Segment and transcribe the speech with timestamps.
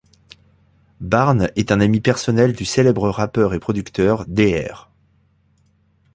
[0.99, 4.89] Barnes est un ami personnel du célèbre rappeur et producteur Dr.